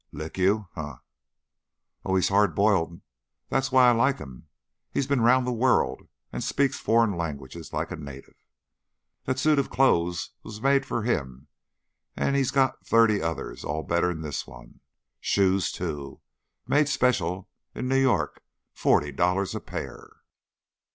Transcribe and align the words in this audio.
"Lick 0.11 0.39
you? 0.39 0.67
Hunh!" 0.73 0.97
"Oh, 2.03 2.15
he's 2.15 2.29
hard 2.29 2.55
boiled! 2.55 3.01
That's 3.49 3.71
why 3.71 3.87
I 3.87 3.91
like 3.91 4.17
him. 4.17 4.47
He's 4.91 5.05
been 5.05 5.21
'round 5.21 5.45
the 5.45 5.51
world 5.53 6.07
and 6.33 6.43
speaks 6.43 6.79
furrin 6.79 7.15
language 7.15 7.55
like 7.71 7.91
a 7.91 7.95
natif. 7.97 8.33
That 9.25 9.37
suit 9.37 9.59
of 9.59 9.69
clo's 9.69 10.31
was 10.41 10.59
made 10.59 10.87
for 10.87 11.03
him, 11.03 11.49
an' 12.17 12.33
he's 12.33 12.49
got 12.49 12.83
thirty 12.83 13.21
others, 13.21 13.63
all 13.63 13.83
better 13.83 14.09
'n 14.09 14.21
this 14.21 14.47
one. 14.47 14.79
Shoes, 15.19 15.71
too! 15.71 16.21
Made 16.65 16.89
special, 16.89 17.47
in 17.75 17.87
New 17.87 18.01
York. 18.01 18.41
Forty 18.73 19.11
dollars 19.11 19.53
a 19.53 19.59
pair!" 19.59 20.09